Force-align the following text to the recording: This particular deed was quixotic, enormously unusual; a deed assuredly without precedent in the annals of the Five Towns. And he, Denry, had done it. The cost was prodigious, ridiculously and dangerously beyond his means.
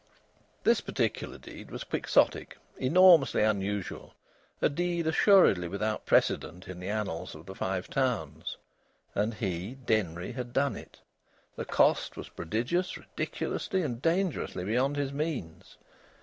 This 0.63 0.81
particular 0.81 1.37
deed 1.37 1.69
was 1.69 1.83
quixotic, 1.83 2.57
enormously 2.79 3.43
unusual; 3.43 4.15
a 4.59 4.67
deed 4.67 5.05
assuredly 5.05 5.67
without 5.67 6.07
precedent 6.07 6.67
in 6.67 6.79
the 6.79 6.89
annals 6.89 7.35
of 7.35 7.45
the 7.45 7.53
Five 7.53 7.87
Towns. 7.87 8.57
And 9.13 9.35
he, 9.35 9.75
Denry, 9.75 10.31
had 10.31 10.53
done 10.53 10.75
it. 10.75 11.01
The 11.55 11.65
cost 11.65 12.17
was 12.17 12.29
prodigious, 12.29 12.97
ridiculously 12.97 13.83
and 13.83 14.01
dangerously 14.01 14.63
beyond 14.65 14.95
his 14.95 15.13
means. 15.13 15.77